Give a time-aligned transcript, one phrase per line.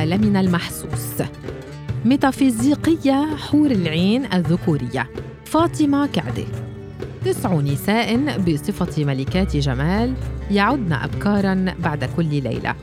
[0.00, 1.22] عالمنا المحسوس.
[2.04, 5.10] ميتافيزيقية حور العين الذكورية.
[5.44, 6.44] فاطمة كعدة.
[7.24, 10.14] تسع نساء بصفة ملكات جمال
[10.50, 12.74] يعدن أبكارا بعد كل ليلة.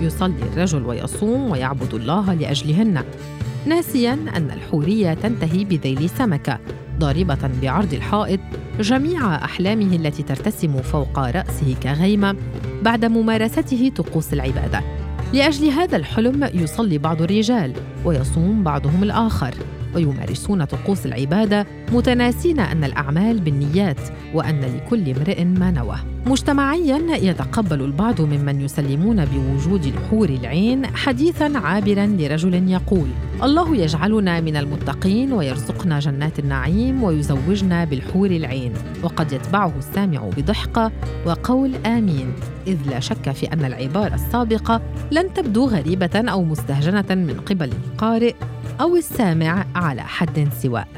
[0.00, 3.04] يصلي الرجل ويصوم ويعبد الله لأجلهن.
[3.66, 6.58] ناسيا أن الحورية تنتهي بذيل سمكة.
[6.98, 8.40] ضاربة بعرض الحائط
[8.80, 12.36] جميع أحلامه التي ترتسم فوق رأسه كغيمة.
[12.82, 14.93] بعد ممارسته طقوس العبادة.
[15.34, 17.72] لأجل هذا الحلم يصلي بعض الرجال
[18.04, 19.54] ويصوم بعضهم الآخر.
[19.94, 24.00] ويمارسون طقوس العبادة متناسين أن الأعمال بالنيات
[24.34, 25.96] وأن لكل امرئ ما نوى.
[26.26, 33.08] مجتمعيا يتقبل البعض ممن يسلمون بوجود الحور العين حديثا عابرا لرجل يقول
[33.42, 40.92] الله يجعلنا من المتقين ويرزقنا جنات النعيم ويزوجنا بالحور العين وقد يتبعه السامع بضحكه
[41.26, 42.32] وقول آمين
[42.66, 48.34] إذ لا شك في أن العبارة السابقة لن تبدو غريبة أو مستهجنة من قبل القارئ
[48.80, 50.88] أو السامع على حد سواء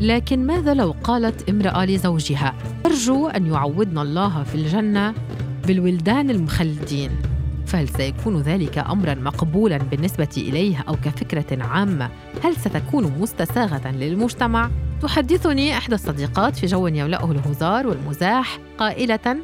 [0.00, 2.54] لكن ماذا لو قالت امرأة لزوجها؟
[2.86, 5.14] أرجو أن يعوضنا الله في الجنة
[5.66, 7.10] بالولدان المخلدين.
[7.66, 12.10] فهل سيكون ذلك امرا مقبولا بالنسبة إليه أو كفكرة عامة؟
[12.44, 14.70] هل ستكون مستساغة للمجتمع؟
[15.02, 19.36] تحدثني إحدى الصديقات في جو يملأه الهزار والمزاح قائلة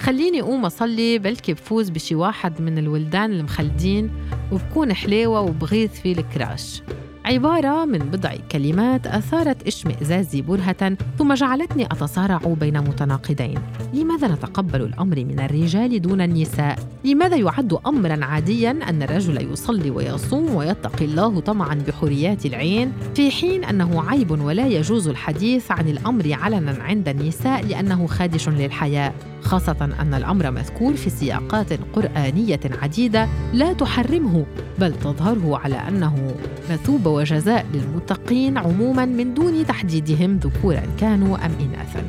[0.00, 4.10] خليني أقوم أصلي بلكي بفوز بشي واحد من الولدان المخلدين
[4.52, 6.82] وبكون حليوة وبغيث في الكراش.
[7.26, 13.58] عبارة من بضع كلمات أثارت اشمئزازي برهة ثم جعلتني أتصارع بين متناقضين
[13.94, 20.54] لماذا نتقبل الأمر من الرجال دون النساء؟ لماذا يعد أمرا عاديا أن الرجل يصلي ويصوم
[20.54, 26.82] ويتقي الله طمعا بحريات العين في حين أنه عيب ولا يجوز الحديث عن الأمر علنا
[26.82, 29.14] عند النساء لأنه خادش للحياء
[29.46, 34.46] خاصة أن الأمر مذكور في سياقات قرآنية عديدة لا تحرمه
[34.78, 36.34] بل تظهره على أنه
[36.70, 42.02] مثوبة وجزاء للمتقين عموما من دون تحديدهم ذكورا كانوا أم اناثا.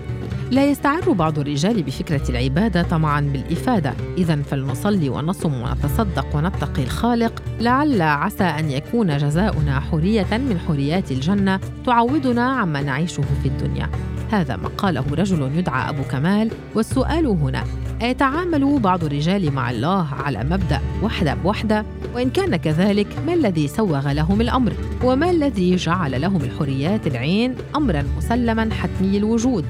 [0.52, 3.94] لا يستعر بعض الرجال بفكرة العبادة طمعا بالإفادة.
[4.18, 7.44] إذا فلنصلي ونصم ونتصدق ونتقي الخالق.
[7.60, 13.90] لعل عسى أن يكون جزاؤنا حرية من حريات الجنة تعوضنا عما نعيشه في الدنيا.
[14.32, 17.64] هذا ما قاله رجل يدعى أبو كمال والسؤال هنا
[18.02, 21.86] أيتعامل بعض الرجال مع الله على مبدأ وحدة بوحدة؟
[22.16, 28.04] وإن كان كذلك ما الذي سوغ لهم الأمر؟ وما الذي جعل لهم الحريات العين أمرا
[28.18, 29.66] مسلما حتمي الوجود؟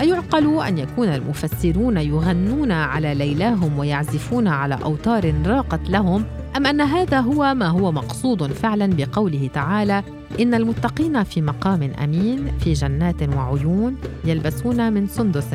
[0.00, 6.24] أيعقل أن يكون المفسرون يغنون على ليلاهم ويعزفون على أوتار راقت لهم
[6.56, 10.02] أم أن هذا هو ما هو مقصود فعلا بقوله تعالى
[10.40, 15.48] إن المتقين في مقام أمين في جنات وعيون يلبسون من سندس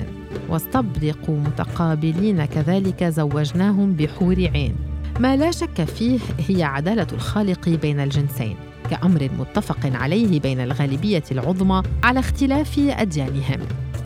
[0.50, 4.76] واستبرقوا متقابلين كذلك زوجناهم بحور عين.
[5.20, 8.56] ما لا شك فيه هي عدالة الخالق بين الجنسين
[8.90, 13.60] كأمر متفق عليه بين الغالبية العظمى على اختلاف أديانهم.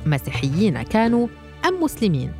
[0.05, 1.27] مسيحيين كانوا
[1.67, 2.31] أم مسلمين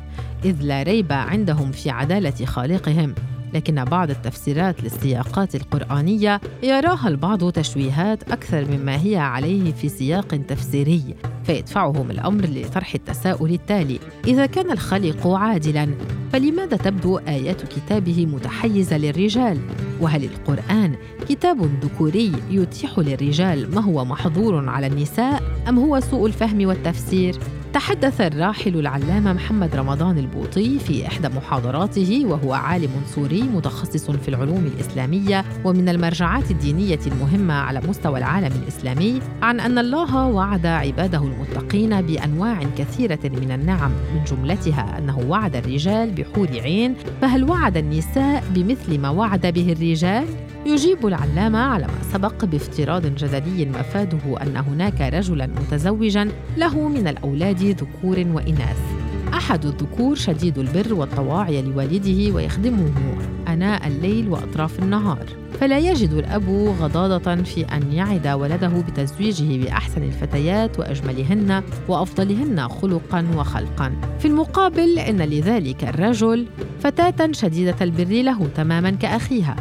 [0.44, 3.14] إذ لا ريب عندهم في عدالة خالقهم.
[3.54, 11.14] لكن بعض التفسيرات للسياقات القرآنية يراها البعض تشويهات أكثر مما هي عليه في سياق تفسيري
[11.44, 15.88] فيدفعهم الأمر لطرح التساؤل التالي إذا كان الخالق عادلاً
[16.32, 19.58] فلماذا تبدو آيات كتابه متحيزة للرجال؟
[20.00, 20.94] وهل القرآن
[21.28, 27.34] كتاب ذكوري يتيح للرجال ما هو محظور على النساء أم هو سوء الفهم والتفسير؟
[27.72, 34.70] تحدث الراحل العلامة محمد رمضان البوطي في إحدى محاضراته وهو عالم سوري متخصص في العلوم
[34.74, 42.02] الإسلامية ومن المرجعات الدينية المهمة على مستوى العالم الإسلامي عن أن الله وعد عباده المتقين
[42.02, 48.98] بأنواع كثيرة من النعم من جملتها أنه وعد الرجال بحور عين فهل وعد النساء بمثل
[48.98, 50.26] ما وعد به الرجال؟
[50.66, 57.61] يجيب العلامة على ما سبق بافتراض جدلي مفاده أن هناك رجلا متزوجا له من الأولاد
[57.70, 58.78] ذكور وإناث.
[59.34, 62.92] أحد الذكور شديد البر والطواعي لوالده ويخدمه
[63.48, 65.26] أناء الليل وأطراف النهار.
[65.60, 73.92] فلا يجد الأب غضاضة في أن يعد ولده بتزويجه بأحسن الفتيات وأجملهن وأفضلهن خلقا وخلقا.
[74.18, 76.46] في المقابل إن لذلك الرجل
[76.80, 79.56] فتاة شديدة البر له تماما كأخيها.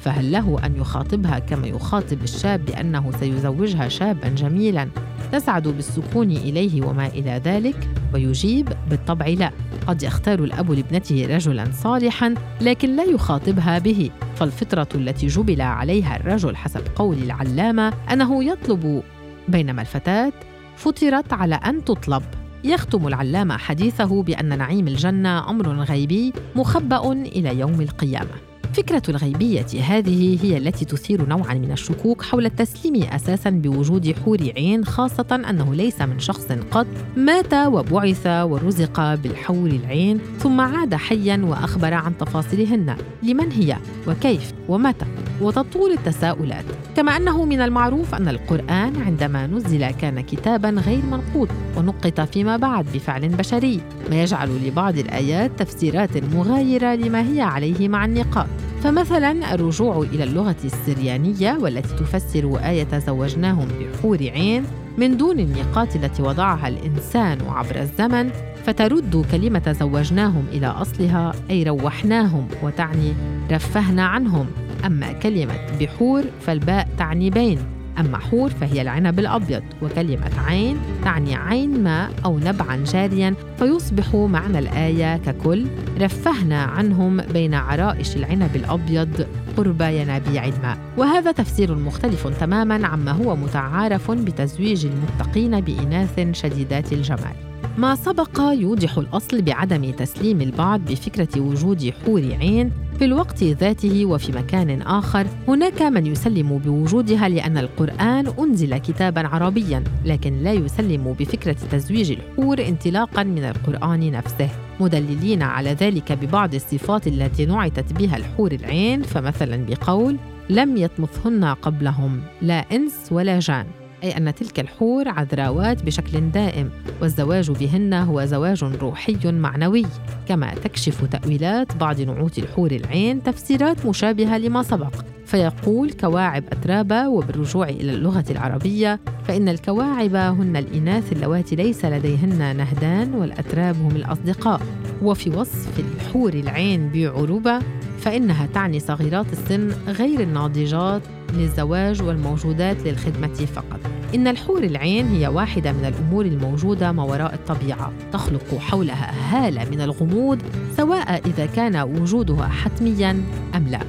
[0.00, 4.88] فهل له أن يخاطبها كما يخاطب الشاب بأنه سيزوجها شابا جميلا؟
[5.32, 9.50] تسعد بالسكون إليه وما إلى ذلك ويجيب بالطبع لا.
[9.86, 14.10] قد يختار الأب لابنته رجلا صالحا لكن لا يخاطبها به.
[14.36, 19.02] فالفطرة التي جبل عليها الرجل حسب قول العلامة أنه يطلب
[19.48, 20.32] بينما الفتاة
[20.76, 22.22] فطرت على أن تطلب.
[22.64, 28.47] يختم العلامة حديثه بأن نعيم الجنة أمر غيبي مخبأ إلى يوم القيامة.
[28.72, 34.84] فكرة الغيبية هذه هي التي تثير نوعا من الشكوك حول التسليم أساسا بوجود حور عين
[34.84, 36.86] خاصة أنه ليس من شخص قط
[37.16, 42.96] مات وبعث ورزق بالحور العين ثم عاد حيا وأخبر عن تفاصيلهن.
[43.22, 43.76] لمن هي؟
[44.08, 45.06] وكيف؟ ومتى؟
[45.40, 46.64] وتطول التساؤلات.
[46.96, 52.86] كما أنه من المعروف أن القرآن عندما نزل كان كتابا غير منقوط ونقط فيما بعد
[52.94, 53.80] بفعل بشري.
[54.10, 58.46] ما يجعل لبعض الآيات تفسيرات مغايرة لما هي عليه مع النقاط
[58.82, 64.64] فمثلا الرجوع إلى اللغة السريانية والتي تفسر آية زوجناهم بحور عين
[64.98, 68.30] من دون النقاط التي وضعها الإنسان عبر الزمن
[68.66, 73.12] فترد كلمة زوجناهم إلى أصلها أي روحناهم وتعني
[73.50, 74.46] رفهنا عنهم.
[74.86, 77.77] أما كلمة بحور فالباء تعني بين.
[78.00, 79.62] أما حور فهي العنب الأبيض.
[79.82, 85.66] وكلمة عين تعني عين ماء أو نبعا جاريا فيصبح معنى الآية ككل
[86.00, 90.78] رفهنا عنهم بين عرائش العنب الأبيض قرب ينابيع الماء.
[90.96, 97.57] وهذا تفسير مختلف تماما عما هو متعارف بتزويج المتقين بإناث شديدات الجمال.
[97.78, 104.32] ما سبق يوضح الأصل بعدم تسليم البعض بفكرة وجود حور عين في الوقت ذاته وفي
[104.32, 105.26] مكان آخر.
[105.48, 112.68] هناك من يسلم بوجودها لأن القرآن أنزل كتابا عربيا لكن لا يسلم بفكرة تزويج الحور
[112.68, 114.48] انطلاقا من القرآن نفسه.
[114.80, 120.16] مدللين على ذلك ببعض الصفات التي نعتت بها الحور العين فمثلا بقول
[120.50, 123.66] لم يطمثهن قبلهم لا إنس ولا جان.
[124.02, 126.70] أي أن تلك الحور عذراوات بشكل دائم
[127.02, 129.86] والزواج بهن هو زواج روحي معنوي.
[130.28, 134.94] كما تكشف تأويلات بعض نعوت الحور العين تفسيرات مشابهة لما سبق.
[135.26, 143.14] فيقول كواعب أترابة وبالرجوع إلى اللغة العربية فإن الكواعب هن الإناث اللواتي ليس لديهن نهدان
[143.14, 144.60] والأتراب هم الأصدقاء.
[145.02, 147.58] وفي وصف الحور العين بعروبة
[147.98, 153.80] فإنها تعني صغيرات السن غير الناضجات للزواج والموجودات للخدمة فقط.
[154.14, 159.80] إن الحور العين هي واحدة من الأمور الموجودة ما وراء الطبيعة، تخلق حولها هالة من
[159.80, 160.38] الغموض
[160.76, 163.10] سواء إذا كان وجودها حتمياً
[163.54, 163.80] أم لا.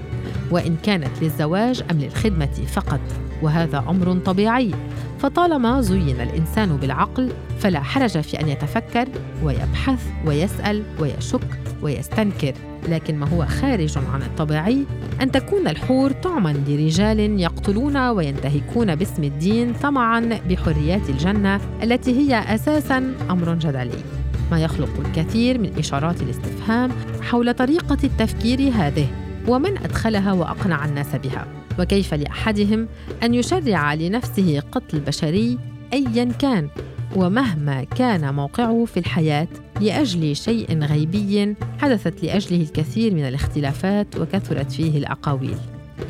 [0.51, 3.00] وإن كانت للزواج أم للخدمة فقط،
[3.41, 4.71] وهذا أمر طبيعي،
[5.19, 9.07] فطالما زين الإنسان بالعقل فلا حرج في أن يتفكر
[9.44, 12.54] ويبحث ويسأل ويشك ويستنكر
[12.90, 14.86] لكن ما هو خارج عن الطبيعي
[15.22, 23.14] أن تكون الحور طعما لرجال يقتلون وينتهكون باسم الدين طمعا بحريات الجنة التي هي أساسا
[23.30, 24.04] أمر جدلي.
[24.52, 26.92] ما يخلق الكثير من إشارات الاستفهام
[27.22, 29.08] حول طريقة التفكير هذه
[29.48, 31.48] ومن أدخلها وأقنع الناس بها.
[31.80, 32.88] وكيف لأحدهم
[33.24, 35.58] أن يشرع لنفسه قتل بشري
[35.94, 36.70] أيا كان؟
[37.16, 39.48] ومهما كان موقعه في الحياة
[39.82, 45.58] لأجل شيء غيبي حدثت لأجله الكثير من الاختلافات وكثرت فيه الأقاويل.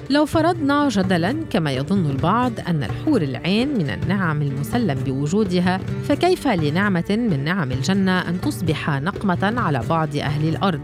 [0.09, 7.05] لو فرضنا جدلا كما يظن البعض أن الحور العين من النعم المسلم بوجودها فكيف لنعمة
[7.09, 10.81] من نعم الجنة أن تصبح نقمة على بعض أهل الأرض؟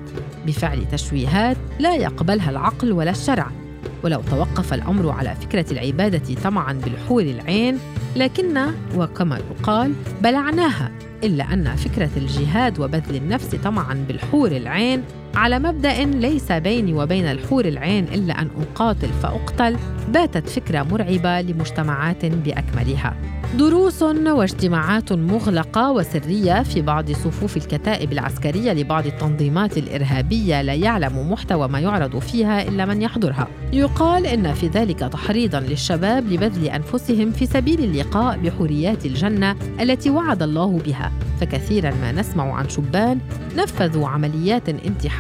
[0.48, 3.65] بفعل تشويهات لا يقبلها العقل ولا الشرع.
[4.06, 7.80] ولو توقف الأمر على فكرة العبادة طمعا بالحور العين
[8.16, 9.94] لكن وكما يقال
[10.24, 10.92] بلعناها
[11.24, 15.04] إلا أن فكرة الجهاد وبذل النفس طمعا بالحور العين
[15.36, 19.78] على مبدأ ليس بيني وبين الحور العين إلا أن أقاتل فأقتل
[20.14, 23.16] باتت فكرة مرعبة لمجتمعات بأكملها.
[23.58, 31.68] دروس واجتماعات مغلقة وسرية في بعض صفوف الكتائب العسكرية لبعض التنظيمات الإرهابية لا يعلم محتوى
[31.68, 33.48] ما يعرض فيها إلا من يحضرها.
[33.74, 40.44] يقال إن في ذلك تحريضا للشباب لبذل أنفسهم في سبيل اللقاء بحريات الجنة التي وعد
[40.44, 41.12] الله بها.
[41.42, 43.20] فكثيرا ما نسمع عن شبان
[43.58, 44.70] نفذوا عمليات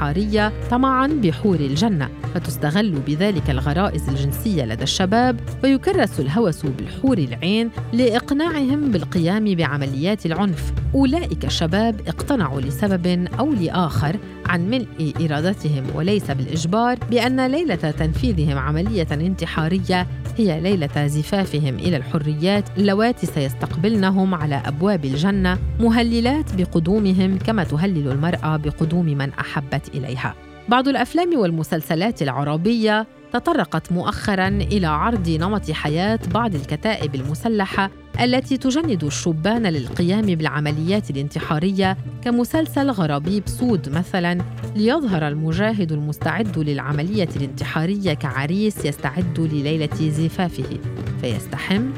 [0.06, 8.92] انتحاريه طمعا بحور الجنة فتستغل بذلك الغرائز الجنسية لدى الشباب ويكرس الهوس بالحور العين لإقناعهم
[8.92, 10.74] بالقيام بعمليات العنف.
[10.96, 19.08] أولئك الشباب اقتنعوا لسبب أو لآخر عن ملء إرادتهم وليس بالإجبار بأن ليلة تنفيذهم عملية
[19.12, 28.12] انتحارية هي ليلة زفافهم إلى الحريات اللواتي سيستقبلنهم على أبواب الجنة مهللات بقدومهم كما تهلل
[28.12, 30.36] المرأة بقدوم من أحبت إليها.
[30.70, 39.04] بعض الأفلام والمسلسلات العربية تطرقت مؤخرا إلى عرض نمط حياة بعض الكتائب المسلحة التي تجند
[39.04, 44.38] الشبان للقيام بالعمليات الانتحارية كمسلسل غرابيب سود مثلا
[44.76, 50.80] ليظهر المجاهد المستعد للعملية الانتحارية كعريس يستعد لليلة زفافه.
[51.22, 51.90] فيستحم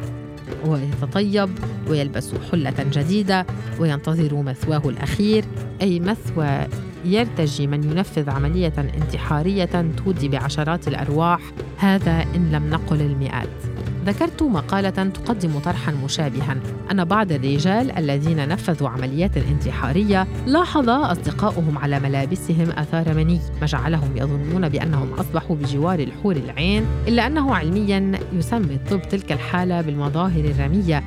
[0.65, 1.49] ويتطيب
[1.89, 3.45] ويلبس حلة جديدة
[3.79, 5.45] وينتظر مثواه الأخير
[5.81, 6.67] أي مثوى
[7.05, 11.41] يرتجي من ينفذ عملية انتحارية تودي بعشرات الأرواح.
[11.77, 13.76] هذا إن لم نقل المئات.
[14.07, 16.57] ذكرت مقالة تقدم طرحا مشابها.
[16.91, 24.17] أن بعض الرجال الذين نفذوا عمليات انتحارية لاحظ أصدقاؤهم على ملابسهم آثار مني ما جعلهم
[24.17, 31.03] يظنون بأنهم أصبحوا بجوار الحور العين إلا أنه علميا يسمي الطب تلك الحالة بالمظاهر الرمية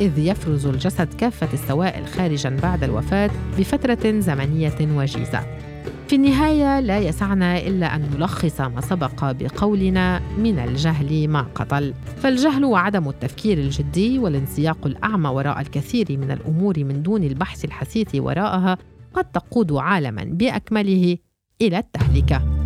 [0.00, 5.67] إذ يفرز الجسد كافة السوائل خارجا بعد الوفاة بفترة زمنية وجيزة.
[6.08, 11.94] في النهاية لا يسعنا إلا أن نلخص ما سبق بقولنا من الجهل ما قتل.
[12.16, 18.78] فالجهل وعدم التفكير الجدي والانسياق الأعمى وراء الكثير من الأمور من دون البحث الحثيث وراءها
[19.14, 21.18] قد تقود عالما بأكمله
[21.62, 22.57] إلى التهلكة.